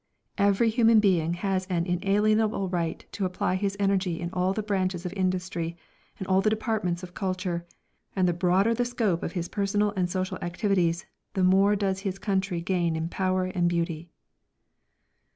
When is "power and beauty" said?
13.09-14.09